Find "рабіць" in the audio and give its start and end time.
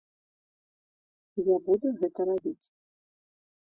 2.35-2.61